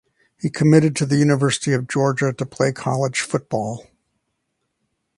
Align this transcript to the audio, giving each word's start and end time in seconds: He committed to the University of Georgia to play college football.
He 0.39 0.49
committed 0.49 0.95
to 0.95 1.05
the 1.05 1.17
University 1.17 1.73
of 1.73 1.87
Georgia 1.87 2.33
to 2.33 2.43
play 2.43 2.71
college 2.71 3.21
football. 3.21 3.85